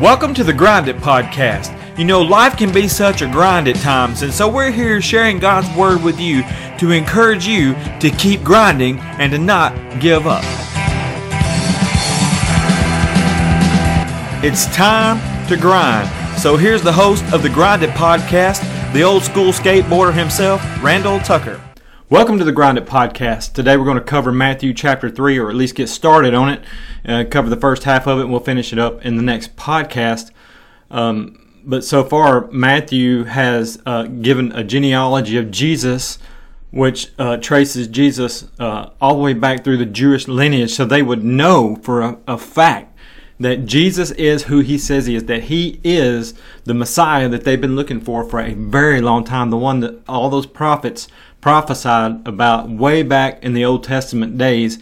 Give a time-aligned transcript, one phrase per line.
[0.00, 1.72] Welcome to the Grind It Podcast.
[1.98, 5.38] You know, life can be such a grind at times, and so we're here sharing
[5.38, 6.42] God's Word with you
[6.76, 10.44] to encourage you to keep grinding and to not give up.
[14.44, 15.18] It's time
[15.48, 16.10] to grind.
[16.42, 18.60] So here's the host of the Grind It Podcast,
[18.92, 21.58] the old school skateboarder himself, Randall Tucker.
[22.08, 23.54] Welcome to the Grind It Podcast.
[23.54, 26.62] Today we're going to cover Matthew chapter 3, or at least get started on it,
[27.04, 29.56] uh, cover the first half of it, and we'll finish it up in the next
[29.56, 30.30] podcast.
[30.88, 36.20] Um, but so far, Matthew has uh, given a genealogy of Jesus,
[36.70, 41.02] which uh, traces Jesus uh, all the way back through the Jewish lineage, so they
[41.02, 42.96] would know for a, a fact
[43.40, 47.60] that Jesus is who he says he is, that he is the Messiah that they've
[47.60, 51.08] been looking for for a very long time, the one that all those prophets
[51.46, 54.80] prophesied about way back in the Old Testament days.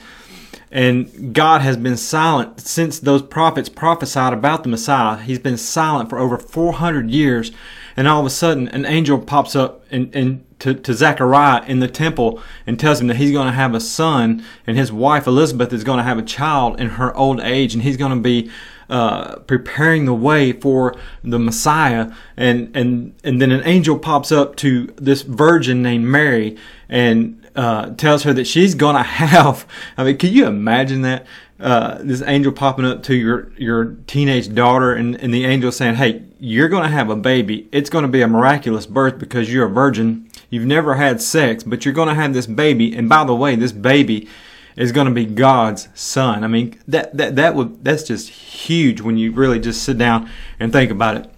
[0.71, 5.19] And God has been silent since those prophets prophesied about the Messiah.
[5.19, 7.53] He's been silent for over 400 years.
[7.99, 11.87] And all of a sudden, an angel pops up and, to, to Zechariah in the
[11.87, 15.71] temple and tells him that he's going to have a son and his wife Elizabeth
[15.71, 18.51] is going to have a child in her old age and he's going to be
[18.89, 24.57] uh, preparing the way for the Messiah, and and and then an angel pops up
[24.57, 26.57] to this virgin named Mary
[26.89, 29.67] and uh, tells her that she's gonna have.
[29.97, 31.27] I mean, can you imagine that?
[31.61, 35.95] Uh, this angel popping up to your your teenage daughter, and, and the angel saying,
[35.95, 37.69] "Hey, you're gonna have a baby.
[37.71, 40.29] It's gonna be a miraculous birth because you're a virgin.
[40.51, 42.95] You've never had sex, but you're gonna have this baby.
[42.95, 44.29] And by the way, this baby."
[44.77, 46.45] Is going to be God's son.
[46.45, 50.31] I mean, that, that, that would, that's just huge when you really just sit down
[50.59, 51.31] and think about it.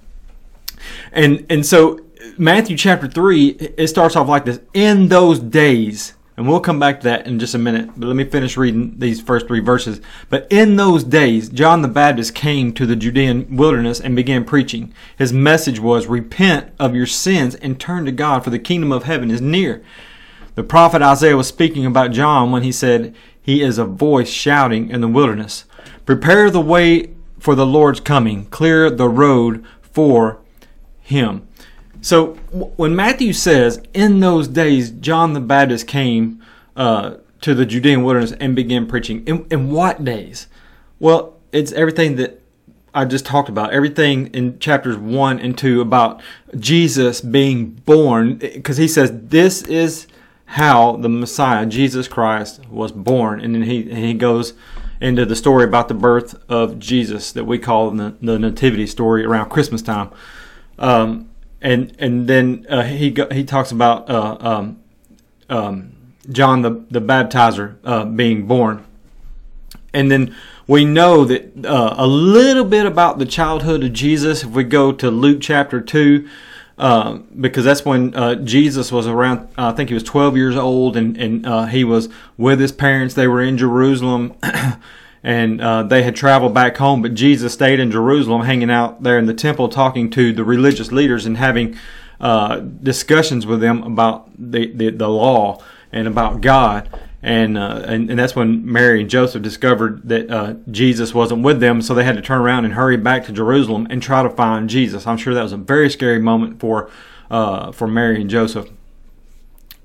[1.13, 2.01] And, and so
[2.39, 6.15] Matthew chapter 3, it starts off like this in those days.
[6.37, 7.93] And we'll come back to that in just a minute.
[7.97, 10.03] But let me finish reading these first three verses.
[10.29, 14.93] But in those days, John the Baptist came to the Judean wilderness and began preaching.
[15.17, 19.05] His message was, Repent of your sins and turn to God, for the kingdom of
[19.05, 19.83] heaven is near.
[20.57, 23.15] The prophet Isaiah was speaking about John when he said,
[23.47, 25.67] He is a voice shouting in the wilderness.
[26.05, 30.41] Prepare the way for the Lord's coming, clear the road for
[31.01, 31.47] him.
[32.01, 32.35] So
[32.77, 36.43] when Matthew says, In those days, John the Baptist came
[36.75, 39.25] uh, to the Judean wilderness and began preaching.
[39.29, 40.49] In, in what days?
[40.99, 42.43] Well, it's everything that
[42.93, 46.21] I just talked about everything in chapters one and two about
[46.59, 50.09] Jesus being born, because he says this is
[50.47, 53.41] how the Messiah, Jesus Christ, was born.
[53.41, 54.55] And then he, he goes
[55.01, 59.25] into the story about the birth of Jesus that we call the, the nativity story
[59.25, 60.11] around Christmas time.
[60.79, 61.29] Um,
[61.61, 64.83] and and then uh, he go, he talks about uh, um,
[65.49, 65.93] um,
[66.31, 68.85] John the the baptizer uh, being born,
[69.95, 70.37] and then
[70.67, 74.43] we know that uh, a little bit about the childhood of Jesus.
[74.43, 76.29] If we go to Luke chapter two,
[76.79, 79.49] uh, because that's when uh, Jesus was around.
[79.57, 82.73] Uh, I think he was 12 years old, and and uh, he was with his
[82.73, 83.15] parents.
[83.15, 84.35] They were in Jerusalem,
[85.23, 87.01] and uh, they had traveled back home.
[87.01, 90.93] But Jesus stayed in Jerusalem, hanging out there in the temple, talking to the religious
[90.93, 91.79] leaders and having
[92.83, 96.89] discussions with them about the, the the law and about God
[97.27, 101.59] and, uh, and and that's when Mary and Joseph discovered that uh, Jesus wasn't with
[101.59, 104.31] them, so they had to turn around and hurry back to Jerusalem and try to
[104.31, 105.09] find Jesus.
[105.09, 106.89] I'm sure that was a very scary moment for
[107.29, 108.71] uh, for Mary and Joseph.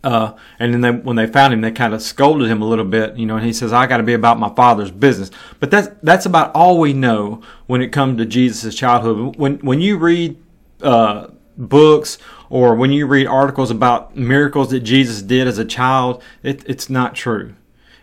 [0.04, 2.86] Uh, and then they, when they found him, they kind of scolded him a little
[2.86, 3.38] bit, you know.
[3.38, 6.54] And he says, "I got to be about my father's business." But that's that's about
[6.54, 9.36] all we know when it comes to Jesus' childhood.
[9.36, 10.38] When when you read
[10.84, 12.20] uh, books
[12.52, 16.90] or when you read articles about miracles that Jesus did as a child, it, it's
[16.90, 17.56] not true.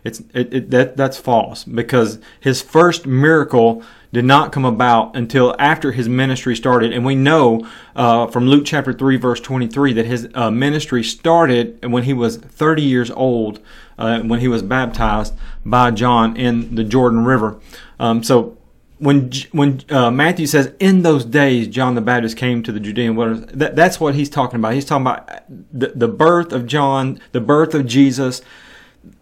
[0.05, 3.83] It's it, it, that that's false because his first miracle
[4.13, 8.65] did not come about until after his ministry started, and we know uh, from Luke
[8.65, 13.11] chapter three verse twenty three that his uh, ministry started when he was thirty years
[13.11, 13.61] old,
[13.99, 15.35] uh, when he was baptized
[15.65, 17.61] by John in the Jordan River.
[18.01, 18.57] Um, so
[18.99, 23.17] when when uh, Matthew says in those days John the Baptist came to the Judean
[23.17, 24.75] wilderness, that, that's what he's talking about.
[24.75, 28.43] He's talking about the, the birth of John, the birth of Jesus,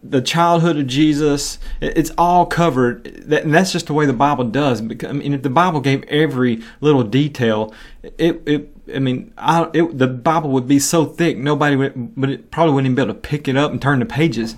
[0.03, 1.59] the childhood of Jesus.
[1.79, 4.81] It's all covered, and that's just the way the Bible does.
[4.81, 7.73] I mean, if the Bible gave every little detail,
[8.17, 12.49] it, it I mean, I, it, the Bible would be so thick, nobody would, it
[12.49, 14.55] probably wouldn't even be able to pick it up and turn the pages,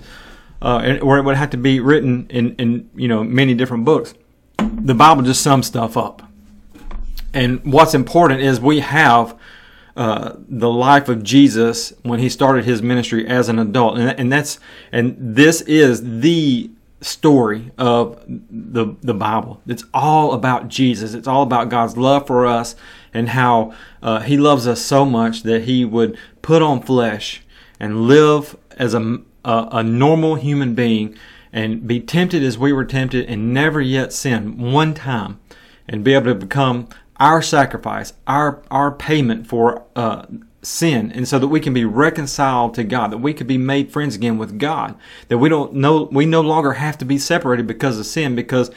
[0.62, 4.14] uh, or it would have to be written in, in you know many different books
[4.60, 6.22] the Bible just sums stuff up.
[7.32, 9.38] And what's important is we have
[9.96, 14.32] uh, the life of Jesus when he started his ministry as an adult, and, and
[14.32, 14.58] that's
[14.92, 16.70] and this is the
[17.00, 19.60] story of the the Bible.
[19.66, 21.14] It's all about Jesus.
[21.14, 22.76] It's all about God's love for us
[23.12, 23.72] and how
[24.02, 27.42] uh, He loves us so much that He would put on flesh
[27.78, 31.16] and live as a, a, a normal human being
[31.52, 35.40] and be tempted as we were tempted and never yet sin one time
[35.88, 36.88] and be able to become
[37.18, 40.26] our sacrifice, our our payment for uh,
[40.62, 43.92] sin and so that we can be reconciled to God, that we can be made
[43.92, 44.94] friends again with God,
[45.28, 48.70] that we don't know, we no longer have to be separated because of sin, because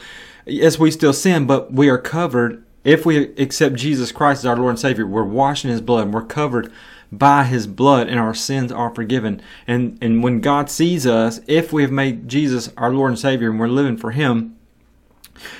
[0.46, 2.64] yes, we still sin, but we are covered.
[2.84, 6.04] If we accept Jesus Christ as our Lord and Savior, we're washed in His blood,
[6.04, 6.70] and we're covered
[7.18, 9.40] by His blood, and our sins are forgiven.
[9.66, 13.50] And, and when God sees us, if we have made Jesus our Lord and Savior
[13.50, 14.56] and we're living for Him,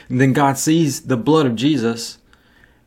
[0.09, 2.19] then God sees the blood of Jesus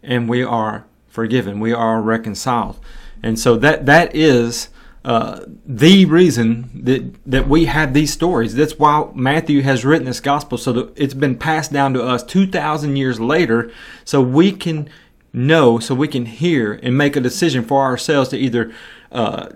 [0.02, 1.60] and we are forgiven.
[1.60, 2.80] We are reconciled.
[3.22, 4.70] And so that that is
[5.04, 8.56] uh, the reason that that we have these stories.
[8.56, 12.24] That's why Matthew has written this gospel, so that it's been passed down to us
[12.24, 13.72] two thousand years later,
[14.06, 14.90] so we can
[15.38, 18.74] know, so we can hear and make a decision for ourselves to either
[19.12, 19.50] uh,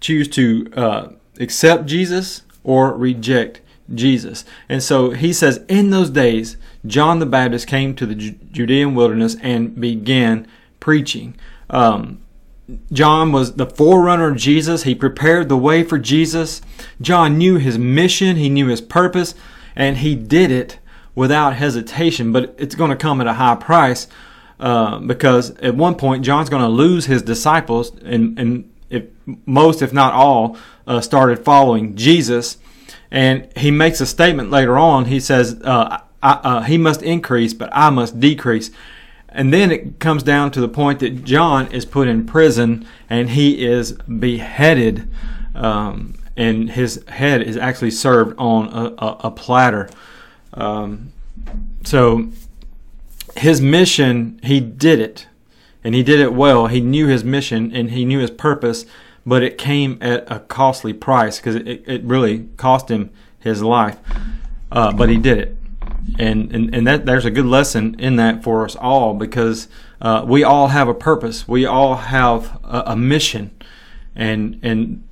[0.00, 1.08] choose to uh,
[1.40, 3.60] accept Jesus or reject
[3.94, 4.44] Jesus.
[4.68, 6.56] And so he says, in those days,
[6.86, 10.46] John the Baptist came to the Judean wilderness and began
[10.80, 11.36] preaching.
[11.70, 12.20] Um,
[12.92, 14.82] John was the forerunner of Jesus.
[14.82, 16.60] He prepared the way for Jesus.
[17.00, 19.34] John knew his mission, he knew his purpose,
[19.74, 20.78] and he did it
[21.14, 22.30] without hesitation.
[22.30, 24.06] But it's going to come at a high price
[24.60, 29.04] uh, because at one point John's going to lose his disciples, and, and if
[29.46, 30.56] most, if not all,
[30.86, 32.58] uh, started following Jesus.
[33.10, 35.06] And he makes a statement later on.
[35.06, 38.70] He says, uh, I, uh, He must increase, but I must decrease.
[39.28, 43.30] And then it comes down to the point that John is put in prison and
[43.30, 45.08] he is beheaded,
[45.54, 49.90] um, and his head is actually served on a, a, a platter.
[50.54, 51.12] Um,
[51.84, 52.30] so
[53.38, 55.26] his mission, he did it,
[55.84, 56.66] and he did it well.
[56.66, 58.84] He knew his mission and he knew his purpose,
[59.24, 63.98] but it came at a costly price because it, it really cost him his life.
[64.70, 65.58] Uh, but he did it
[66.18, 69.68] and and, and that there's a good lesson in that for us all because
[70.00, 73.50] uh, we all have a purpose we all have a, a, mission
[74.14, 75.04] and and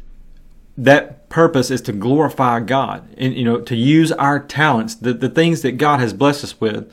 [0.78, 5.28] that purpose is to glorify God and you know to use our talents the, the
[5.28, 6.90] things that God has blessed us with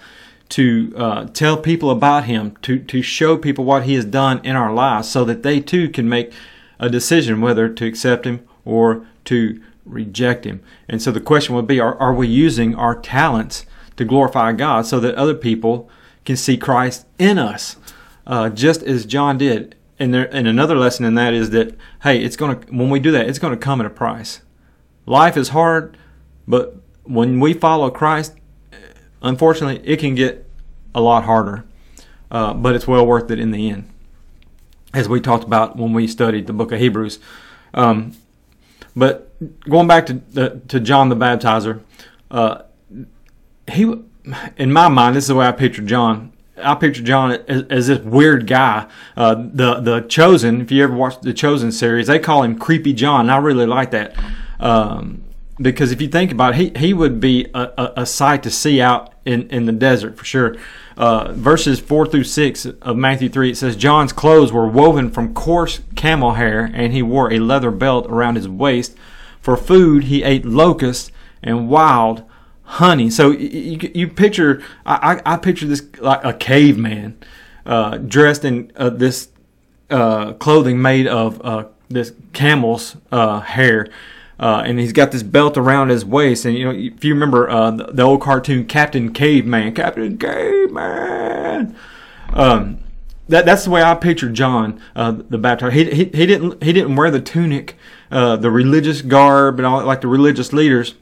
[0.54, 4.56] to uh, tell people about him to to show people what he has done in
[4.56, 6.32] our lives so that they too can make
[6.80, 11.68] a decision whether to accept him or to reject him and so the question would
[11.68, 13.66] be are, are we using our talents
[13.96, 15.90] to glorify God so that other people
[16.26, 17.78] can see Christ in us,
[18.26, 19.76] uh, just as John did.
[20.00, 23.12] And there, and another lesson in that is that hey, it's gonna when we do
[23.12, 24.42] that, it's gonna come at a price.
[25.06, 25.98] Life is hard,
[26.48, 28.34] but when we follow Christ,
[29.24, 30.46] unfortunately, it can get
[30.94, 31.64] a lot harder.
[32.30, 33.88] Uh, but it's well worth it in the end,
[34.92, 37.20] as we talked about when we studied the book of Hebrews.
[37.76, 38.14] Um,
[38.96, 39.32] but
[39.70, 41.82] going back to the, to John the Baptizer,
[42.32, 42.64] uh,
[43.72, 43.94] he,
[44.58, 46.34] in my mind, this is the way I picture John.
[46.58, 48.88] I picture John as, as this weird guy.
[49.16, 50.62] Uh, the the Chosen.
[50.62, 53.22] If you ever watched the Chosen series, they call him Creepy John.
[53.22, 54.16] And I really like that
[54.60, 55.23] um,
[55.58, 58.52] because if you think about it, he he would be a, a, a sight to
[58.52, 60.56] see out in, in the desert for sure.
[60.96, 65.34] Uh, verses 4 through 6 of Matthew 3, it says, John's clothes were woven from
[65.34, 68.96] coarse camel hair, and he wore a leather belt around his waist.
[69.42, 72.24] For food, he ate locusts and wild
[72.64, 73.10] honey.
[73.10, 77.18] So you, you picture, I, I picture this like a caveman
[77.66, 79.30] uh, dressed in uh, this
[79.90, 83.88] uh, clothing made of uh, this camel's uh, hair.
[84.44, 87.48] Uh, and he's got this belt around his waist, and you know if you remember
[87.72, 91.76] the, the, old cartoon Captain Caveman, Captain Caveman.
[92.34, 92.80] Um,
[93.30, 95.74] that that's the way I picture John the Baptist.
[95.74, 97.78] He, he he didn't he didn't wear the tunic,
[98.10, 100.96] the religious garb, and all like the religious leaders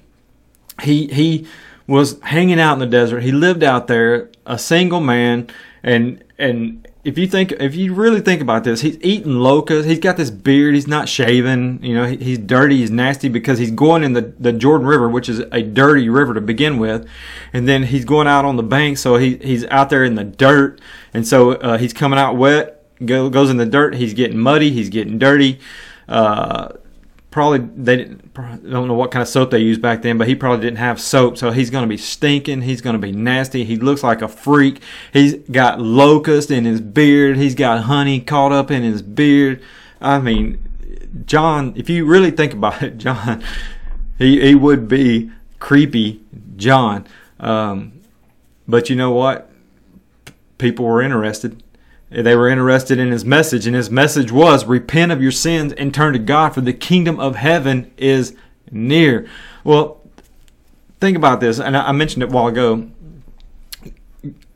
[0.84, 1.48] he he
[1.88, 3.22] was hanging out in the desert.
[3.22, 5.48] He lived out there, a single man,
[5.84, 9.88] and and if you think if you really think about this, he's eating locusts.
[9.88, 10.76] He's got this beard.
[10.76, 11.80] He's not shaven.
[11.82, 12.78] You know, he, he's dirty.
[12.78, 16.36] He's nasty because he's going in the, the Jordan River, which is a dirty river
[16.36, 17.08] to begin with,
[17.54, 19.00] and then he's going out on the bank.
[19.00, 20.80] So he he's out there in the dirt,
[21.14, 22.78] and so uh, he's coming out wet.
[23.04, 23.96] Go, goes in the dirt.
[23.96, 24.70] He's getting muddy.
[24.70, 25.60] He's getting dirty.
[26.08, 26.74] Uh,
[27.32, 30.36] probably they didn't, don't know what kind of soap they used back then, but he
[30.36, 32.62] probably didn't have soap, so he's going to be stinking.
[32.62, 33.64] He's going to be nasty.
[33.64, 34.82] He looks like a freak.
[35.14, 37.38] He's got locust in his beard.
[37.38, 39.64] He's got honey caught up in his beard.
[40.02, 40.62] I mean,
[41.26, 43.42] John, if you really think about it, John,
[44.18, 46.22] he he would be creepy
[46.58, 47.08] John.
[47.40, 48.02] Um,
[48.68, 49.50] but you know what?
[50.58, 51.64] People were interested.
[52.12, 55.94] They were interested in his message, and his message was repent of your sins and
[55.94, 58.36] turn to God, for the kingdom of heaven is
[58.70, 59.26] near.
[59.64, 60.02] Well,
[61.00, 62.90] think about this, and I mentioned it a while ago.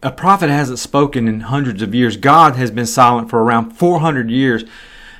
[0.03, 2.17] A prophet hasn't spoken in hundreds of years.
[2.17, 4.65] God has been silent for around 400 years.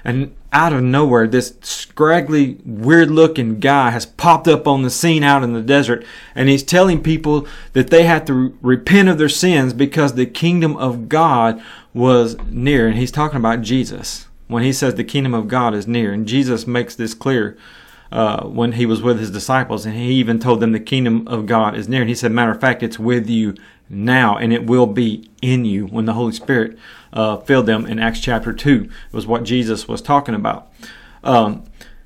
[0.04, 5.24] And out of nowhere, this scraggly, weird looking guy has popped up on the scene
[5.24, 9.30] out in the desert, and he's telling people that they have to repent of their
[9.30, 11.64] sins because the kingdom of God
[11.96, 12.88] was near.
[12.88, 16.12] And he's talking about Jesus when he says the kingdom of God is near.
[16.12, 17.58] And Jesus makes this clear
[18.12, 21.46] uh, when he was with his disciples, and he even told them the kingdom of
[21.48, 22.02] God is near.
[22.02, 23.56] And he said, matter of fact, it's with you
[23.90, 26.78] now, and it will be in you when the Holy Spirit
[27.14, 30.72] uh, filled them in Acts chapter 2, was what Jesus was talking about.
[31.24, 31.64] Um,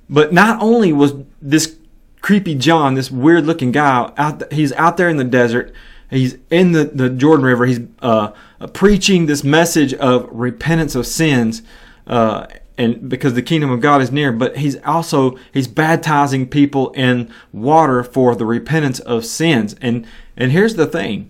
[0.09, 1.77] but not only was this
[2.21, 5.73] creepy John, this weird looking guy, out, he's out there in the desert,
[6.09, 8.31] he's in the, the Jordan River, he's uh,
[8.73, 11.61] preaching this message of repentance of sins.
[12.07, 12.47] Uh,
[12.77, 17.29] and because the kingdom of God is near, but he's also he's baptizing people in
[17.51, 19.75] water for the repentance of sins.
[19.81, 21.29] And and here's the thing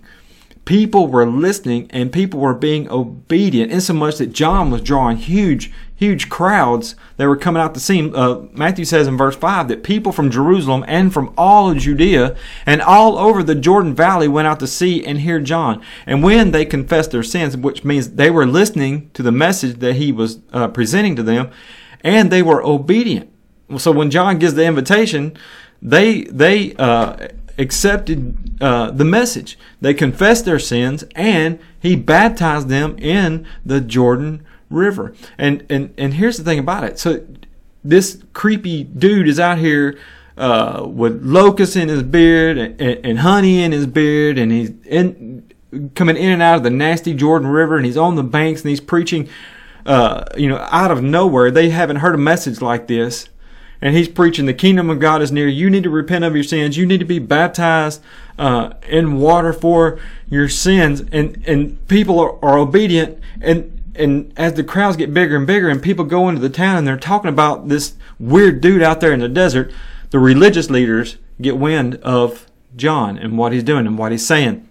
[0.69, 5.17] people were listening and people were being obedient, in so much that John was drawing
[5.17, 8.13] huge, huge crowds that were coming out to see him.
[8.13, 12.37] Uh, Matthew says in verse 5 that people from Jerusalem and from all of Judea
[12.67, 15.81] and all over the Jordan Valley went out to see and hear John.
[16.05, 19.95] And when they confessed their sins, which means they were listening to the message that
[19.95, 21.49] he was uh, presenting to them,
[22.01, 23.33] and they were obedient.
[23.79, 25.35] So when John gives the invitation,
[25.81, 27.29] they they uh,
[27.59, 29.59] accepted uh, the message.
[29.81, 35.13] They confessed their sins, and he baptized them in the Jordan River.
[35.37, 36.97] And and and here's the thing about it.
[36.97, 37.25] So
[37.83, 39.99] this creepy dude is out here
[40.37, 45.45] uh, with locusts in his beard and, and, honey in his beard, and he's in
[45.95, 48.69] coming in and out of the nasty Jordan River, and he's on the banks and
[48.69, 49.27] he's preaching.
[49.85, 53.27] Uh, you know, out of nowhere, they haven't heard a message like this
[53.81, 55.47] and he's preaching the kingdom of God is near.
[55.47, 56.77] You need to repent of your sins.
[56.77, 58.01] You need to be baptized
[58.37, 61.01] uh, in water for your sins.
[61.11, 63.19] And and people are, are obedient.
[63.41, 66.77] And and as the crowds get bigger and bigger, and people go into the town
[66.77, 69.71] and they're talking about this weird dude out there in the desert,
[70.09, 74.67] the religious leaders get wind of John and what he's doing and what he's saying.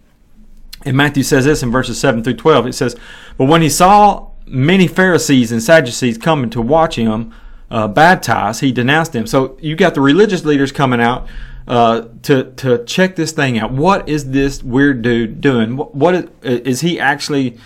[0.84, 2.68] And Matthew says this in verses 7 through 12.
[2.68, 2.96] It says,
[3.36, 7.34] But when he saw many Pharisees and Sadducees coming to watch him,
[7.70, 9.26] uh, baptized, he denounced them.
[9.26, 11.28] So you got the religious leaders coming out
[11.66, 13.70] uh, to to check this thing out.
[13.70, 15.76] What is this weird dude doing?
[15.76, 17.58] What, what is, is he actually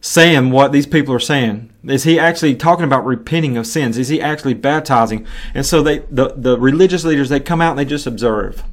[0.00, 0.50] saying?
[0.50, 1.70] What these people are saying?
[1.84, 3.98] Is he actually talking about repenting of sins?
[3.98, 5.26] Is he actually baptizing?
[5.54, 8.64] And so they the the religious leaders they come out and they just observe.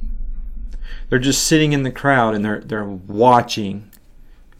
[1.08, 3.90] They're just sitting in the crowd and they're they're watching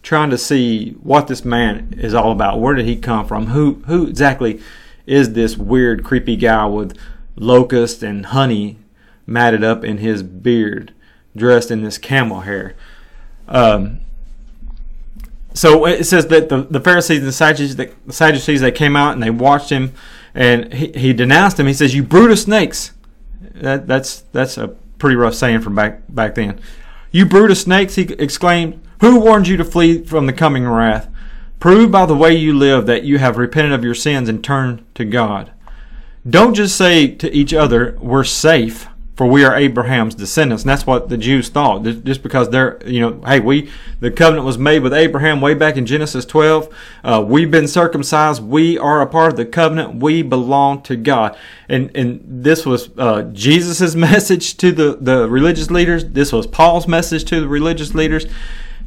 [0.04, 2.60] trying to see what this man is all about.
[2.60, 3.46] Where did he come from?
[3.48, 4.60] Who who exactly
[5.06, 6.96] is this weird, creepy guy with
[7.36, 8.78] locust and honey
[9.26, 10.92] matted up in his beard,
[11.36, 12.74] dressed in this camel hair.
[13.48, 14.00] Um,
[15.52, 19.12] so it says that the, the Pharisees and the Sadducees, the Sadducees, they came out
[19.12, 19.92] and they watched him,
[20.34, 21.66] and he, he denounced him.
[21.66, 22.92] He says, "You brood of snakes."
[23.54, 24.68] That, that's that's a
[24.98, 26.60] pretty rough saying from back back then.
[27.12, 27.94] You brood of snakes!
[27.94, 28.80] He exclaimed.
[29.00, 31.08] Who warned you to flee from the coming wrath?
[31.64, 34.84] Prove by the way you live that you have repented of your sins and turned
[34.94, 35.50] to God.
[36.28, 40.64] Don't just say to each other, we're safe, for we are Abraham's descendants.
[40.64, 41.82] And that's what the Jews thought.
[42.04, 45.78] Just because they're, you know, hey, we, the covenant was made with Abraham way back
[45.78, 46.68] in Genesis 12.
[47.02, 48.42] Uh, we've been circumcised.
[48.42, 50.02] We are a part of the covenant.
[50.02, 51.34] We belong to God.
[51.70, 56.04] And, and this was, uh, Jesus' message to the, the religious leaders.
[56.04, 58.26] This was Paul's message to the religious leaders.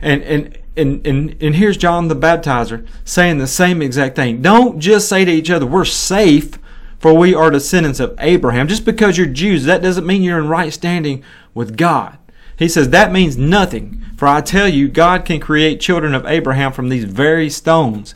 [0.02, 4.42] And, and, and, and, and here's John the Baptizer saying the same exact thing.
[4.42, 6.60] Don't just say to each other, we're safe,
[7.00, 8.68] for we are descendants of Abraham.
[8.68, 11.24] Just because you're Jews, that doesn't mean you're in right standing
[11.54, 12.18] with God.
[12.58, 14.04] He says that means nothing.
[14.18, 18.16] For I tell you, God can create children of Abraham from these very stones.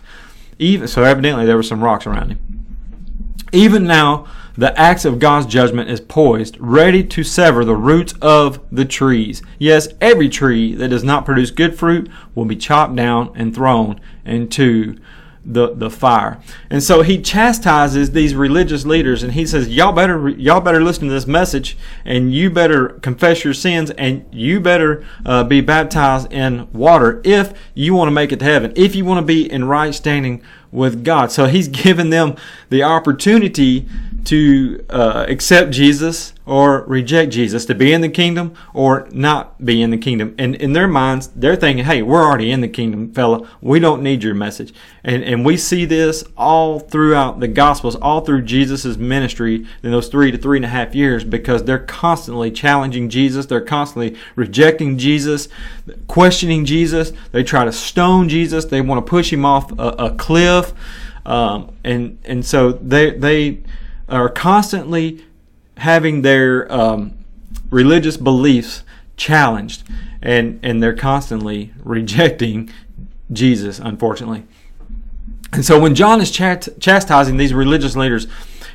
[0.58, 2.66] Even so, evidently there were some rocks around him.
[3.52, 8.60] Even now, the axe of God's judgment is poised, ready to sever the roots of
[8.72, 9.42] the trees.
[9.58, 14.00] Yes, every tree that does not produce good fruit will be chopped down and thrown
[14.26, 14.98] into
[15.44, 16.40] the, the fire.
[16.70, 21.08] And so he chastises these religious leaders and he says, Y'all better y'all better listen
[21.08, 26.32] to this message and you better confess your sins and you better uh, be baptized
[26.32, 29.52] in water if you want to make it to heaven, if you want to be
[29.52, 31.32] in right standing with God.
[31.32, 32.36] So he's given them
[32.70, 33.88] the opportunity
[34.26, 39.82] to uh, accept Jesus or reject Jesus, to be in the kingdom or not be
[39.82, 40.36] in the kingdom.
[40.38, 43.48] And in their minds, they're thinking, hey, we're already in the kingdom, fella.
[43.62, 44.74] We don't need your message.
[45.04, 50.08] And, and we see this all throughout the Gospels, all through Jesus' ministry in those
[50.08, 53.46] three to three and a half years because they're constantly challenging Jesus.
[53.46, 55.48] They're constantly rejecting Jesus,
[56.08, 57.14] questioning Jesus.
[57.32, 58.66] They try to stone Jesus.
[58.66, 60.74] They want to push him off a, a cliff.
[61.26, 63.60] Um, and, and so they, they,
[64.12, 65.26] are constantly
[65.78, 67.14] having their um,
[67.70, 68.84] religious beliefs
[69.18, 69.84] challenged,
[70.22, 72.70] and and they're constantly rejecting
[73.32, 74.44] Jesus, unfortunately.
[75.54, 78.28] And so when John is chastising these religious leaders,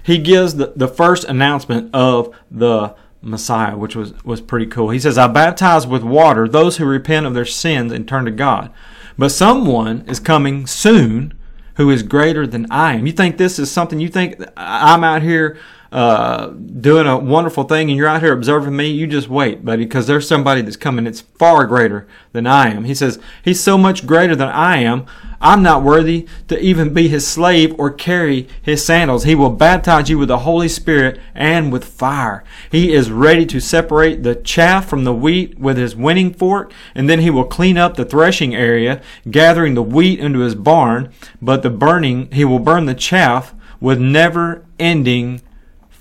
[0.02, 4.90] he gives the, the first announcement of the Messiah, which was, was pretty cool.
[4.90, 8.31] He says, I baptize with water those who repent of their sins and turn to
[8.31, 8.71] God.
[9.19, 11.33] But someone is coming soon
[11.76, 13.06] who is greater than I am.
[13.06, 15.59] You think this is something you think I'm out here
[15.97, 18.88] uh, doing a wonderful thing and you're out here observing me?
[18.88, 22.85] You just wait, buddy, because there's somebody that's coming that's far greater than I am.
[22.85, 25.07] He says, He's so much greater than I am.
[25.41, 29.25] I'm not worthy to even be his slave or carry his sandals.
[29.25, 32.45] He will baptize you with the Holy Spirit and with fire.
[32.71, 37.09] He is ready to separate the chaff from the wheat with his winning fork, and
[37.09, 39.00] then he will clean up the threshing area,
[39.31, 41.11] gathering the wheat into his barn,
[41.41, 45.41] but the burning, he will burn the chaff with never ending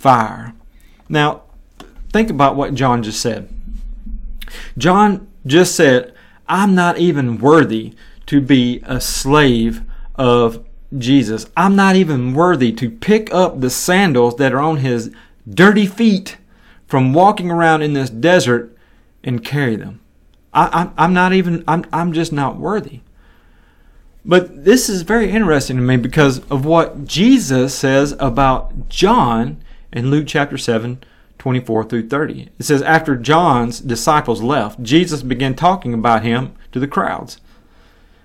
[0.06, 0.54] fire.
[1.10, 1.42] Now,
[2.14, 3.50] think about what John just said.
[4.78, 6.14] John just said,
[6.48, 7.96] I'm not even worthy
[8.28, 9.82] to be a slave
[10.14, 10.64] of
[10.96, 11.48] Jesus.
[11.58, 15.10] I'm not even worthy to pick up the sandals that are on his
[15.50, 16.38] dirty feet
[16.86, 18.78] from walking around in this desert
[19.24, 20.02] and carry them.
[20.54, 23.00] I, am not even, I'm, I'm just not worthy.
[24.24, 29.64] But this is very interesting to me because of what Jesus says about John
[29.96, 31.02] in Luke chapter 7,
[31.40, 32.50] 24 through 30.
[32.60, 37.40] It says, After John's disciples left, Jesus began talking about him to the crowds.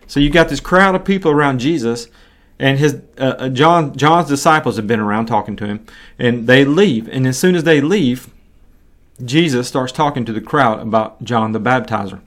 [0.07, 2.09] So you got this crowd of people around Jesus,
[2.59, 5.87] and his uh, uh, John John's disciples have been around talking to him,
[6.19, 7.09] and they leave.
[7.09, 8.29] And as soon as they leave,
[9.25, 12.21] Jesus starts talking to the crowd about John the Baptizer.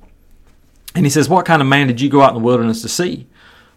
[0.96, 2.90] And he says, What kind of man did you go out in the wilderness to
[2.90, 3.28] see?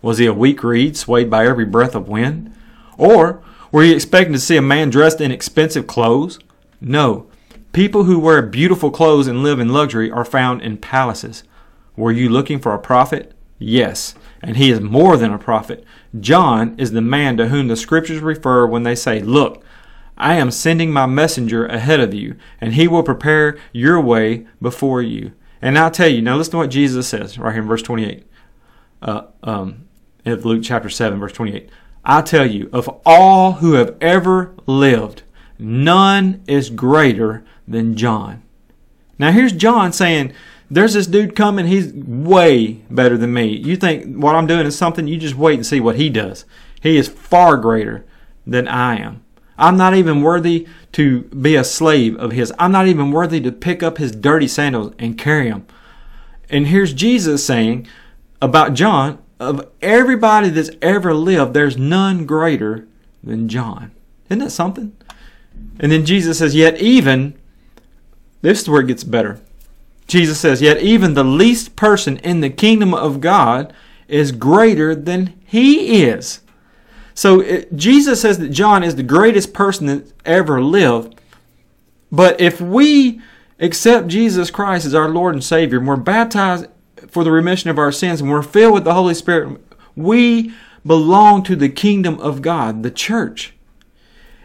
[0.01, 2.55] Was he a weak reed swayed by every breath of wind?
[2.97, 3.43] Or
[3.77, 6.39] were you expecting to see a man dressed in expensive clothes?
[6.81, 7.27] No.
[7.75, 11.45] People who wear beautiful clothes and live in luxury are found in palaces.
[11.95, 13.35] Were you looking for a prophet?
[13.59, 15.85] Yes, and he is more than a prophet.
[16.19, 19.63] John is the man to whom the scriptures refer when they say, Look,
[20.17, 25.03] I am sending my messenger ahead of you, and he will prepare your way before
[25.03, 25.33] you.
[25.61, 28.27] And I'll tell you, now listen to what Jesus says right here in verse 28
[29.03, 29.87] uh, um,
[30.25, 31.69] of Luke chapter 7, verse 28.
[32.09, 35.25] I tell you, of all who have ever lived,
[35.59, 38.45] none is greater than John.
[39.19, 40.33] Now here's John saying,
[40.71, 43.57] there's this dude coming, he's way better than me.
[43.57, 46.45] You think what I'm doing is something, you just wait and see what he does.
[46.81, 48.07] He is far greater
[48.47, 49.25] than I am.
[49.59, 52.53] I'm not even worthy to be a slave of his.
[52.59, 55.67] I'm not even worthy to pick up his dirty sandals and carry them.
[56.51, 57.89] And here's Jesus saying
[58.41, 62.87] about John, of everybody that's ever lived, there's none greater
[63.23, 63.93] than John.
[64.29, 64.97] Isn't that something?
[65.79, 67.35] And then Jesus says, Yet even,
[68.43, 69.41] this is where it gets better.
[70.07, 73.73] Jesus says, Yet even the least person in the kingdom of God
[74.09, 76.41] is greater than he is.
[77.15, 81.21] So it, Jesus says that John is the greatest person that ever lived.
[82.13, 83.21] But if we
[83.59, 86.67] accept Jesus Christ as our Lord and Savior, and we're baptized
[87.09, 89.61] for the remission of our sins, and we're filled with the Holy Spirit,
[89.95, 90.53] we
[90.85, 93.55] belong to the kingdom of God, the church.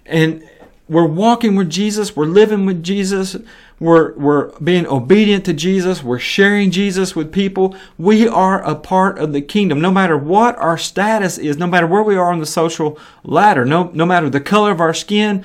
[0.06, 0.47] And
[0.89, 3.38] we're walking with Jesus, we're living with Jesus,
[3.82, 7.76] we're, we're being obedient to Jesus, we're sharing Jesus with people.
[7.98, 9.82] We are a part of the kingdom.
[9.82, 13.65] No matter what our status is, no matter where we are on the social ladder,
[13.65, 15.44] no, no matter the color of our skin,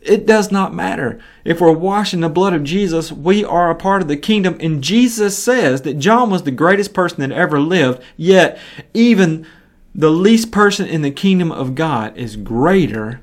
[0.00, 1.20] it does not matter.
[1.44, 4.56] If we're washed in the blood of Jesus, we are a part of the kingdom.
[4.60, 8.58] And Jesus says that John was the greatest person that ever lived, yet
[8.94, 9.46] even
[9.94, 13.20] the least person in the kingdom of God is greater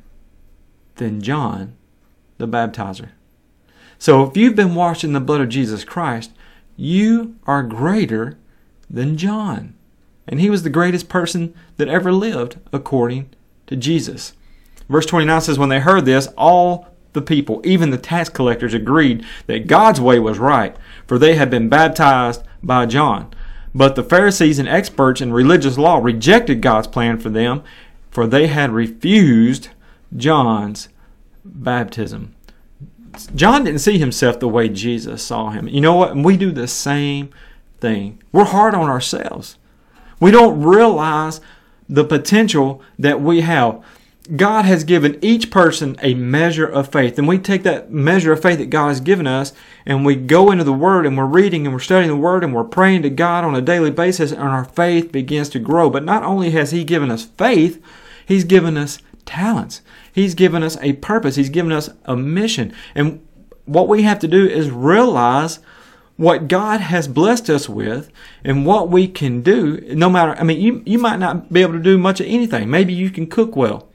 [0.98, 1.76] than John
[2.38, 3.10] the baptizer.
[4.02, 6.32] So if you've been washed in the blood of Jesus Christ,
[6.76, 8.36] you are greater
[8.90, 9.76] than John.
[10.28, 13.30] And he was the greatest person that ever lived according
[13.68, 14.34] to Jesus.
[14.90, 19.24] Verse 29 says, When they heard this, all the people, even the tax collectors, agreed
[19.46, 23.32] that God's way was right, for they had been baptized by John.
[23.76, 27.62] But the Pharisees and experts in religious law rejected God's plan for them,
[28.10, 29.70] for they had refused
[30.18, 30.90] John's
[31.46, 32.34] baptism.
[33.36, 35.68] John didn't see himself the way Jesus saw him.
[35.68, 36.16] You know what?
[36.16, 37.30] We do the same
[37.80, 38.22] thing.
[38.32, 39.58] We're hard on ourselves.
[40.20, 41.42] We don't realize
[41.90, 43.84] the potential that we have.
[44.36, 47.18] God has given each person a measure of faith.
[47.18, 49.52] And we take that measure of faith that God has given us
[49.86, 52.54] and we go into the Word and we're reading and we're studying the Word and
[52.54, 55.90] we're praying to God on a daily basis and our faith begins to grow.
[55.90, 57.84] But not only has He given us faith,
[58.26, 59.82] He's given us talents.
[60.12, 61.36] He's given us a purpose.
[61.36, 62.74] He's given us a mission.
[62.96, 63.26] And
[63.66, 65.60] what we have to do is realize
[66.18, 68.12] what God has blessed us with
[68.44, 71.74] and what we can do, no matter, I mean, you, you might not be able
[71.74, 72.70] to do much of anything.
[72.70, 73.88] Maybe you can cook well.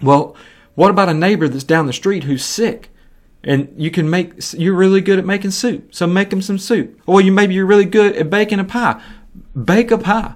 [0.00, 0.36] Well,
[0.74, 2.90] what about a neighbor that's down the street who's sick?
[3.44, 5.94] And you can make, you're really good at making soup.
[5.94, 7.00] So make them some soup.
[7.06, 9.00] Or you, maybe you're really good at baking a pie.
[9.62, 10.34] Bake a pie.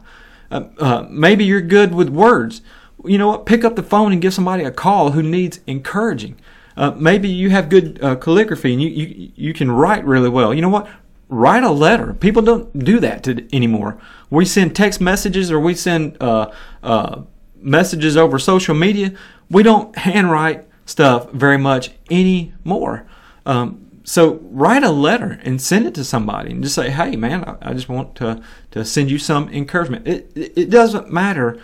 [0.51, 2.61] Uh, uh, maybe you're good with words
[3.05, 3.47] you know what?
[3.47, 6.37] Pick up the phone and give somebody a call who needs encouraging.
[6.77, 10.55] Uh, maybe you have good uh, calligraphy and you, you you can write really well.
[10.55, 10.89] You know what?
[11.29, 12.15] Write a letter.
[12.15, 14.01] People don't do that to, anymore.
[14.31, 16.51] We send text messages or we send uh,
[16.83, 17.23] uh,
[17.57, 19.13] messages over social media.
[19.51, 23.07] We don't handwrite stuff very much anymore.
[23.47, 27.45] Um, so write a letter and send it to somebody and just say, "Hey, man,
[27.45, 31.61] I, I just want to to send you some encouragement." It it, it doesn't matter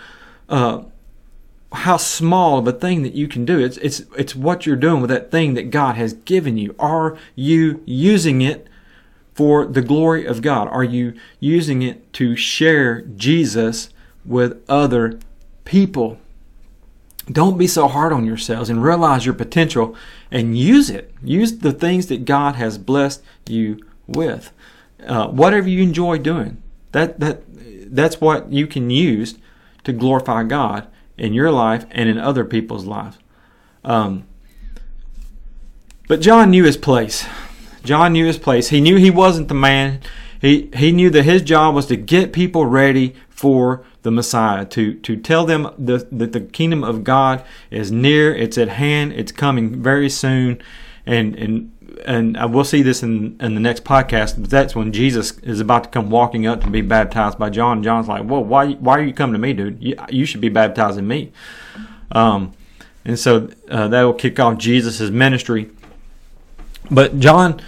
[0.47, 0.83] uh,
[1.73, 3.59] how small of a thing that you can do.
[3.59, 6.75] It's it's it's what you're doing with that thing that God has given you.
[6.79, 8.67] Are you using it
[9.33, 10.67] for the glory of God?
[10.69, 13.89] Are you using it to share Jesus
[14.25, 15.19] with other
[15.65, 16.19] people?
[17.29, 19.93] Don't be so hard on yourselves and realize your potential
[20.31, 21.13] and use it.
[21.21, 24.53] Use the things that God has blessed you with.
[25.05, 26.61] Uh, whatever you enjoy doing,
[26.93, 27.43] that that
[27.93, 29.37] that's what you can use
[29.83, 33.17] to glorify God in your life and in other people's lives.
[33.83, 34.25] Um,
[36.07, 37.25] but John knew his place.
[37.83, 38.69] John knew his place.
[38.69, 40.01] He knew he wasn't the man.
[40.41, 44.93] He, he knew that his job was to get people ready for the Messiah, to,
[44.95, 49.31] to tell them the, that the kingdom of God is near, it's at hand, it's
[49.31, 50.61] coming very soon.
[51.05, 51.71] And, and
[52.05, 55.85] and we'll see this in, in the next podcast, but that's when Jesus is about
[55.85, 57.83] to come walking up to be baptized by John.
[57.83, 59.81] John's like, "Whoa, why why are you coming to me, dude?
[59.81, 61.31] You, you should be baptizing me."
[62.11, 62.53] Um,
[63.05, 65.69] and so uh, that will kick off Jesus' ministry.
[66.89, 67.61] But John,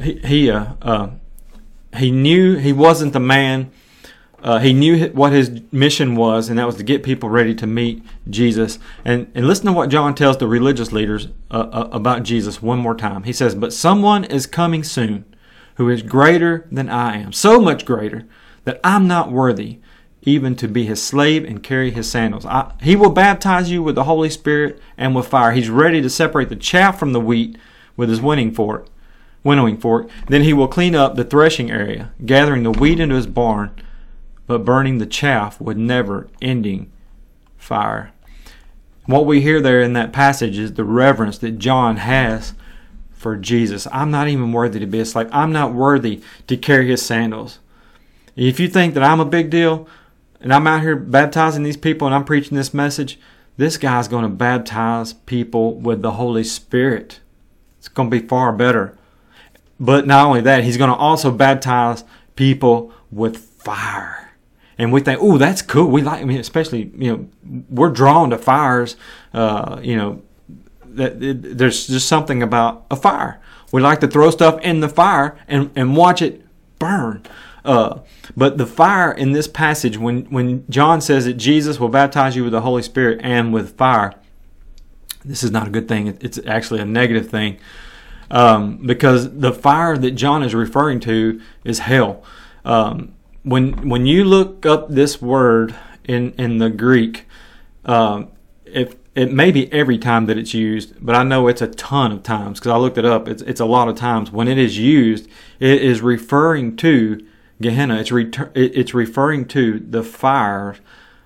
[0.00, 1.10] he he, uh, uh,
[1.96, 3.70] he knew he wasn't the man
[4.42, 7.66] uh, he knew what his mission was, and that was to get people ready to
[7.66, 8.78] meet Jesus.
[9.04, 12.78] And, and listen to what John tells the religious leaders uh, uh, about Jesus one
[12.78, 13.24] more time.
[13.24, 15.24] He says, But someone is coming soon
[15.74, 18.26] who is greater than I am, so much greater
[18.64, 19.78] that I'm not worthy
[20.22, 22.44] even to be his slave and carry his sandals.
[22.44, 25.52] I, he will baptize you with the Holy Spirit and with fire.
[25.52, 27.56] He's ready to separate the chaff from the wheat
[27.96, 28.86] with his winning fork.
[29.42, 30.10] Winnowing fork.
[30.28, 33.70] Then he will clean up the threshing area, gathering the wheat into his barn
[34.50, 36.90] but burning the chaff with never ending
[37.56, 38.10] fire.
[39.06, 42.54] What we hear there in that passage is the reverence that John has
[43.12, 43.86] for Jesus.
[43.92, 45.28] I'm not even worthy to be a slave.
[45.30, 47.60] I'm not worthy to carry his sandals.
[48.34, 49.86] If you think that I'm a big deal
[50.40, 53.20] and I'm out here baptizing these people and I'm preaching this message,
[53.56, 57.20] this guy's going to baptize people with the Holy Spirit.
[57.78, 58.98] It's going to be far better.
[59.78, 62.02] But not only that, he's going to also baptize
[62.34, 64.29] people with fire
[64.80, 65.88] and we think, oh, that's cool.
[65.88, 67.12] We like, I mean, especially you
[67.44, 68.96] know, we're drawn to fires.
[69.34, 70.22] Uh, you know,
[70.82, 73.42] that it, there's just something about a fire.
[73.72, 76.46] We like to throw stuff in the fire and and watch it
[76.78, 77.24] burn.
[77.62, 77.98] Uh,
[78.34, 82.44] but the fire in this passage, when when John says that Jesus will baptize you
[82.44, 84.14] with the Holy Spirit and with fire,
[85.26, 86.18] this is not a good thing.
[86.22, 87.58] It's actually a negative thing.
[88.30, 92.24] Um, because the fire that John is referring to is hell.
[92.64, 95.74] Um, when when you look up this word
[96.04, 97.26] in in the Greek,
[97.84, 98.28] um,
[98.64, 102.12] if it may be every time that it's used, but I know it's a ton
[102.12, 103.28] of times because I looked it up.
[103.28, 107.26] It's it's a lot of times when it is used, it is referring to
[107.60, 107.98] Gehenna.
[107.98, 110.76] It's retur- it's referring to the fire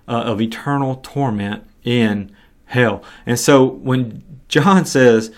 [0.09, 2.35] uh, of eternal torment in
[2.67, 3.03] hell.
[3.27, 5.33] And so when John says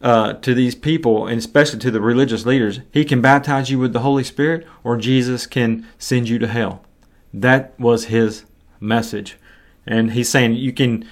[0.00, 3.92] uh, to these people, and especially to the religious leaders, he can baptize you with
[3.92, 6.84] the Holy Spirit, or Jesus can send you to hell.
[7.34, 8.44] That was his
[8.80, 9.36] message.
[9.86, 11.08] And he's saying you can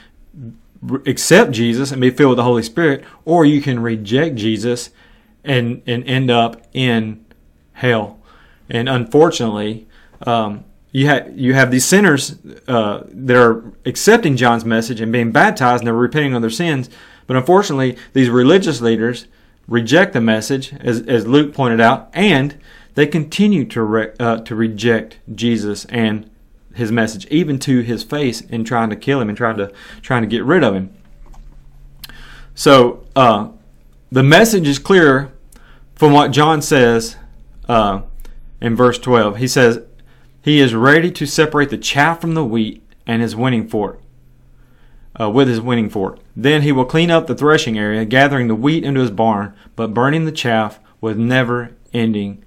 [1.07, 4.90] accept Jesus and be filled with the Holy Spirit, or you can reject Jesus
[5.42, 7.25] and, and end up in
[7.72, 8.18] hell.
[8.68, 9.87] And unfortunately,
[10.27, 15.31] um, you have you have these sinners uh, that are accepting John's message and being
[15.31, 16.88] baptized and they're repenting of their sins,
[17.26, 19.26] But unfortunately, these religious leaders
[19.68, 22.58] reject the message, as, as Luke pointed out, and
[22.94, 26.30] they continue to, re- uh, to reject Jesus and
[26.74, 30.22] his message, even to his face, in trying to kill him and trying to trying
[30.22, 30.94] to get rid of him.
[32.54, 33.48] So uh,
[34.10, 35.32] the message is clear
[35.94, 37.16] from what John says
[37.68, 38.02] uh,
[38.60, 39.38] in verse 12.
[39.38, 39.80] He says,
[40.42, 44.00] He is ready to separate the chaff from the wheat and his winning fork.
[45.18, 46.18] Uh, with his winning fork.
[46.37, 49.94] Then he will clean up the threshing area, gathering the wheat into his barn, but
[49.94, 52.44] burning the chaff with never ending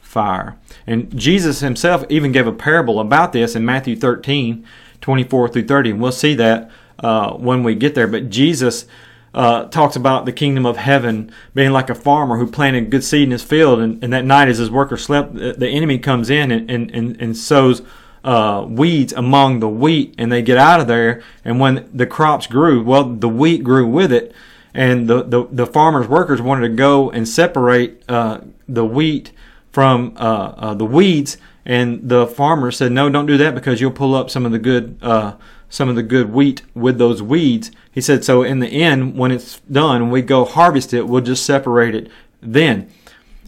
[0.00, 0.56] fire.
[0.86, 4.64] And Jesus himself even gave a parable about this in Matthew 13,
[5.00, 5.90] 24 through 30.
[5.90, 8.06] And we'll see that uh, when we get there.
[8.06, 8.86] But Jesus
[9.34, 13.24] uh, talks about the kingdom of heaven being like a farmer who planted good seed
[13.24, 16.50] in his field, and, and that night as his worker slept, the enemy comes in
[16.50, 17.82] and, and, and, and sows
[18.24, 21.22] uh, weeds among the wheat, and they get out of there.
[21.44, 24.34] And when the crops grew, well, the wheat grew with it,
[24.74, 29.32] and the, the, the farmers' workers wanted to go and separate uh, the wheat
[29.70, 33.92] from uh, uh, the weeds, and the farmer said, "No, don't do that because you'll
[33.92, 35.34] pull up some of the good uh,
[35.72, 37.70] some of the good wheat with those weeds.
[37.90, 41.46] He said, so in the end, when it's done, we go harvest it, we'll just
[41.46, 42.10] separate it
[42.42, 42.90] then.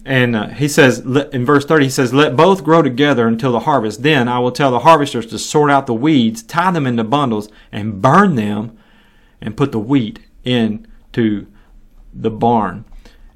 [0.05, 3.61] And uh, he says, in verse 30, he says, Let both grow together until the
[3.61, 4.03] harvest.
[4.03, 7.49] Then I will tell the harvesters to sort out the weeds, tie them into bundles,
[7.71, 8.77] and burn them,
[9.41, 11.47] and put the wheat into
[12.13, 12.85] the barn.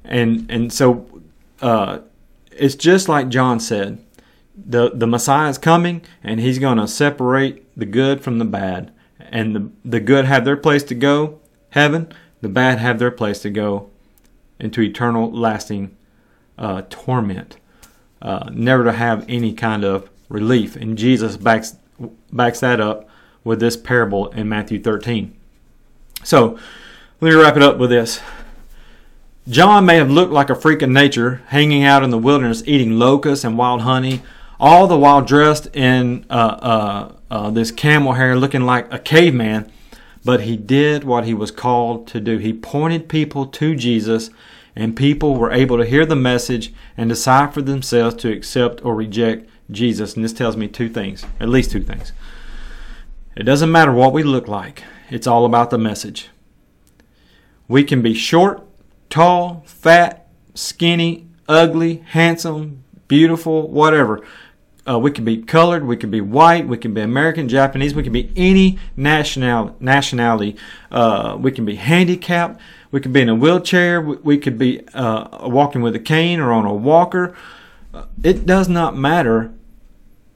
[0.04, 1.22] And, and so
[1.60, 1.98] uh,
[2.52, 3.98] it's just like John said
[4.66, 8.92] the the Messiah is coming, and he's going to separate the good from the bad,
[9.18, 12.12] and the the good have their place to go, heaven.
[12.40, 13.90] The bad have their place to go
[14.58, 15.96] into eternal, lasting
[16.60, 17.56] uh, torment,
[18.22, 20.76] uh, never to have any kind of relief.
[20.76, 21.76] And Jesus backs
[22.32, 23.08] backs that up
[23.42, 25.36] with this parable in Matthew 13.
[26.22, 26.58] So
[27.20, 28.20] let me wrap it up with this.
[29.48, 32.98] John may have looked like a freak of nature, hanging out in the wilderness, eating
[32.98, 34.22] locusts and wild honey
[34.60, 39.72] all the while dressed in uh, uh, uh, this camel hair, looking like a caveman.
[40.22, 42.36] But he did what he was called to do.
[42.36, 44.28] He pointed people to Jesus,
[44.80, 48.94] and people were able to hear the message and decide for themselves to accept or
[48.94, 50.14] reject Jesus.
[50.14, 52.12] And this tells me two things, at least two things.
[53.36, 56.30] It doesn't matter what we look like, it's all about the message.
[57.68, 58.66] We can be short,
[59.10, 64.24] tall, fat, skinny, ugly, handsome, beautiful, whatever.
[64.88, 68.02] Uh, we can be colored, we can be white, we can be American, Japanese, we
[68.02, 70.56] can be any national nationality.
[70.90, 72.58] Uh, we can be handicapped,
[72.90, 76.52] we could be in a wheelchair, we, could be uh, walking with a cane or
[76.52, 77.34] on a walker.
[77.94, 79.52] Uh, it does not matter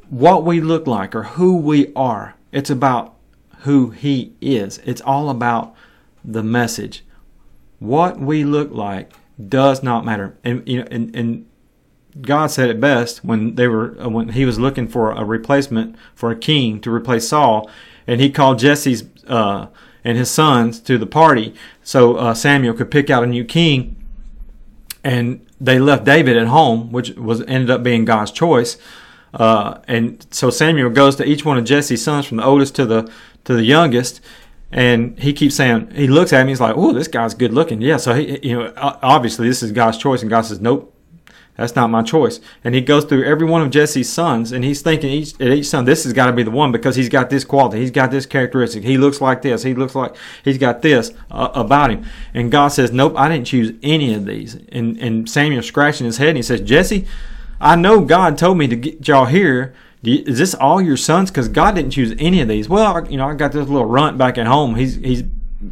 [0.08, 2.34] what we look like or who we are.
[2.52, 3.14] It's about
[3.60, 4.78] who He is.
[4.84, 5.74] It's all about
[6.24, 7.04] the message.
[7.80, 9.12] What we look like
[9.48, 10.36] does not matter.
[10.44, 11.46] And you know, and, and
[12.20, 15.96] God said it best when they were uh, when he was looking for a replacement
[16.14, 17.68] for a king to replace Saul,
[18.06, 19.66] and he called Jesse's uh,
[20.04, 23.96] and his sons to the party so uh, Samuel could pick out a new king.
[25.02, 28.78] And they left David at home, which was ended up being God's choice.
[29.34, 32.86] Uh, and so Samuel goes to each one of Jesse's sons, from the oldest to
[32.86, 33.10] the
[33.44, 34.20] to the youngest,
[34.70, 36.52] and he keeps saying he looks at me.
[36.52, 39.72] He's like, "Oh, this guy's good looking." Yeah, so he, you know, obviously this is
[39.72, 40.93] God's choice, and God says, "Nope,
[41.56, 42.40] that's not my choice.
[42.64, 45.66] And he goes through every one of Jesse's sons, and he's thinking each at each
[45.66, 48.10] son, this has got to be the one because he's got this quality, he's got
[48.10, 52.04] this characteristic, he looks like this, he looks like he's got this uh, about him.
[52.32, 54.56] And God says, nope, I didn't choose any of these.
[54.70, 57.06] And and Samuel scratching his head, and he says, Jesse,
[57.60, 59.74] I know God told me to get y'all here.
[60.02, 61.30] Is this all your sons?
[61.30, 62.68] Because God didn't choose any of these.
[62.68, 64.74] Well, you know, I got this little runt back at home.
[64.74, 65.22] He's he's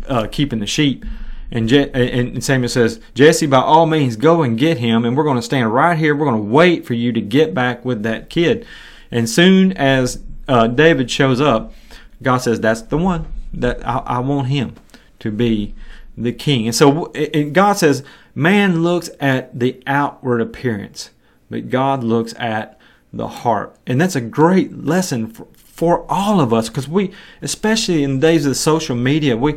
[0.08, 1.04] uh, keeping the sheep.
[1.52, 5.22] And, Je- and Samuel says, Jesse, by all means, go and get him, and we're
[5.22, 6.16] going to stand right here.
[6.16, 8.66] We're going to wait for you to get back with that kid.
[9.10, 11.74] And soon as uh, David shows up,
[12.22, 14.76] God says, That's the one that I, I want him
[15.18, 15.74] to be
[16.16, 16.66] the king.
[16.66, 18.02] And so and God says,
[18.34, 21.10] Man looks at the outward appearance,
[21.50, 22.78] but God looks at
[23.12, 23.76] the heart.
[23.86, 25.46] And that's a great lesson for,
[25.82, 29.52] for all of us because we especially in the days of social media we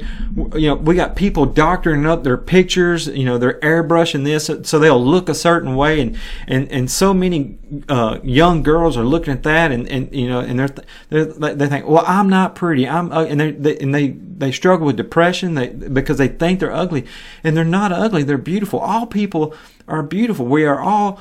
[0.56, 4.80] you know we got people doctoring up their pictures you know they're airbrushing this so
[4.80, 7.60] they'll look a certain way and and and so many
[7.90, 10.76] uh, young girls are looking at that and and you know and they're,
[11.10, 14.88] they're they think well i'm not pretty i'm uh, and they and they they struggle
[14.88, 17.06] with depression they because they think they're ugly
[17.44, 18.80] and they're not ugly they're beautiful.
[18.80, 19.54] All people
[19.88, 20.48] are beautiful.
[20.48, 21.20] We are all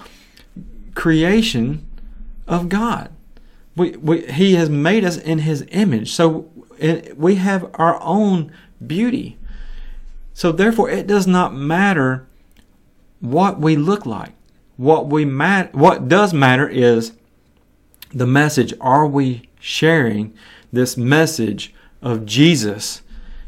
[0.94, 1.86] creation
[2.48, 3.13] of god
[3.76, 6.12] we, we, he has made us in his image.
[6.12, 6.50] So
[7.16, 8.52] we have our own
[8.84, 9.38] beauty.
[10.32, 12.26] So therefore, it does not matter
[13.20, 14.32] what we look like.
[14.76, 17.12] What we mat- what does matter is
[18.12, 18.74] the message.
[18.80, 20.34] Are we sharing
[20.72, 23.02] this message of Jesus,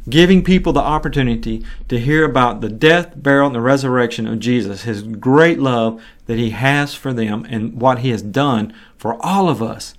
[0.08, 4.82] giving people the opportunity to hear about the death, burial, and the resurrection of Jesus,
[4.82, 9.48] his great love that he has for them, and what he has done for all
[9.48, 9.94] of us?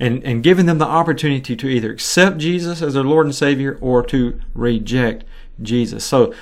[0.00, 3.76] And, and giving them the opportunity to either accept Jesus as their Lord and Savior
[3.80, 5.24] or to reject
[5.60, 6.04] Jesus.
[6.04, 6.32] So,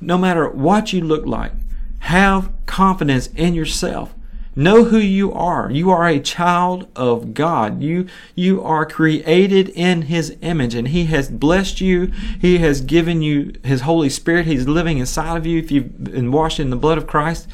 [0.00, 1.52] no matter what you look like,
[2.00, 4.14] have confidence in yourself.
[4.56, 5.70] Know who you are.
[5.70, 7.82] You are a child of God.
[7.82, 12.12] You, you are created in His image and He has blessed you.
[12.40, 14.46] He has given you His Holy Spirit.
[14.46, 17.48] He's living inside of you if you've been washed in the blood of Christ.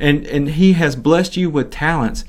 [0.00, 2.24] And, and He has blessed you with talents.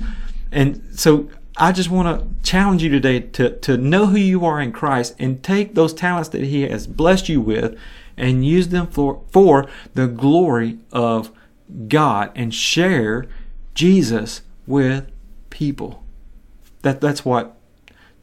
[0.52, 4.60] And so I just want to challenge you today to, to know who you are
[4.60, 7.78] in Christ and take those talents that He has blessed you with
[8.16, 11.30] and use them for, for the glory of
[11.88, 13.26] God and share
[13.74, 15.10] Jesus with
[15.50, 16.04] people.
[16.82, 17.56] That, that's what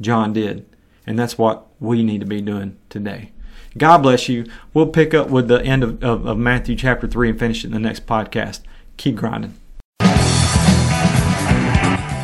[0.02, 0.66] John did.
[1.06, 3.32] And that's what we need to be doing today.
[3.78, 4.46] God bless you.
[4.74, 7.68] We'll pick up with the end of, of, of Matthew chapter 3 and finish it
[7.68, 8.62] in the next podcast.
[8.98, 9.56] Keep grinding.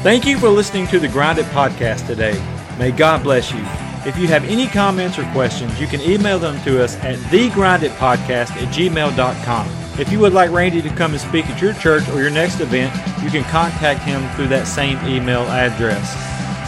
[0.06, 2.40] Thank you for listening to the Grinded podcast today.
[2.78, 3.62] May God bless you.
[4.08, 8.52] If you have any comments or questions, you can email them to us at thegrindedpodcast
[8.52, 10.00] at gmail.com.
[10.00, 12.60] If you would like Randy to come and speak at your church or your next
[12.60, 16.16] event, you can contact him through that same email address.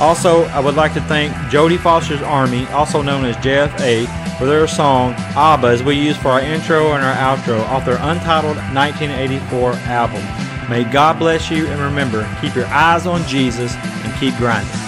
[0.02, 4.08] Also, I would like to thank Jodie Foster's Army, also known as JFA,
[4.39, 8.00] for their song ABBA as we use for our intro and our outro off their
[8.02, 10.46] untitled 1984 album.
[10.69, 14.87] May God bless you and remember, keep your eyes on Jesus and keep grinding.